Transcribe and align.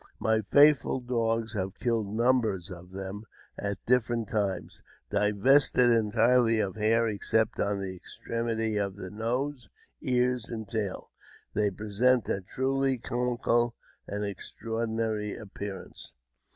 My 0.19 0.41
faithful 0.49 0.99
dogs 0.99 1.53
have 1.53 1.77
killed 1.77 2.07
numbers 2.07 2.71
of 2.71 2.89
them 2.89 3.27
at 3.55 3.85
different 3.85 4.27
times, 4.29 4.81
divested 5.11 5.91
entirely 5.91 6.59
of 6.59 6.75
hair 6.75 7.07
except 7.07 7.59
on 7.59 7.79
the 7.81 7.95
extremity 7.97 8.77
of 8.77 8.95
the 8.95 9.11
nose, 9.11 9.69
ears, 10.01 10.49
and 10.49 10.67
tail. 10.67 11.11
They 11.53 11.69
present 11.69 12.27
a 12.29 12.41
truly 12.41 12.97
comical 12.97 13.75
and 14.07 14.25
extraordinary 14.25 15.35
appearance. 15.35 16.13